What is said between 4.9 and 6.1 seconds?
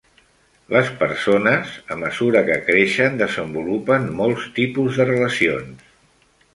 de relacions.